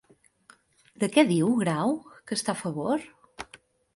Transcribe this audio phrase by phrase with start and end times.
[1.03, 1.93] De què diu Grau
[2.31, 3.03] que està a favor?